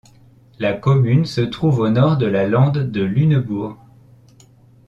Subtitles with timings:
[0.57, 3.77] La commune se trouve au nord de la lande de Lunebourg.